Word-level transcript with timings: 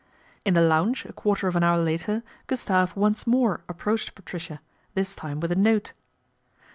In 0.43 0.55
the 0.55 0.63
lounge 0.63 1.05
a 1.05 1.13
quarter 1.13 1.47
of 1.47 1.55
an 1.55 1.61
hour 1.61 1.77
later, 1.77 2.23
Gustave 2.47 2.93
once 2.95 3.27
more 3.27 3.61
approached 3.69 4.15
Patricia, 4.15 4.59
this 4.95 5.15
time 5.15 5.39
with 5.39 5.51
a 5.51 5.55
note. 5.55 5.93